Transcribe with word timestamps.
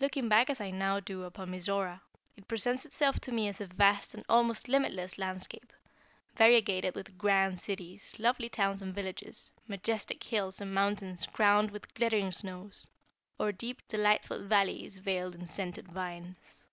Looking 0.00 0.28
back 0.28 0.50
as 0.50 0.60
I 0.60 0.70
now 0.72 0.98
do 0.98 1.22
upon 1.22 1.52
Mizora, 1.52 2.00
it 2.36 2.48
presents 2.48 2.84
itself 2.84 3.20
to 3.20 3.30
me 3.30 3.46
as 3.46 3.60
a 3.60 3.68
vast 3.68 4.14
and 4.14 4.24
almost 4.28 4.66
limitless 4.66 5.16
landscape, 5.16 5.72
variegated 6.34 6.96
with 6.96 7.16
grand 7.16 7.60
cities, 7.60 8.16
lovely 8.18 8.48
towns 8.48 8.82
and 8.82 8.92
villages, 8.92 9.52
majestic 9.68 10.24
hills 10.24 10.60
and 10.60 10.74
mountains 10.74 11.24
crowned 11.24 11.70
with 11.70 11.94
glittering 11.94 12.32
snows, 12.32 12.88
or 13.38 13.52
deep, 13.52 13.86
delightful 13.86 14.42
valleys 14.44 14.98
veiled 14.98 15.36
in 15.36 15.46
scented 15.46 15.86
vines. 15.86 16.66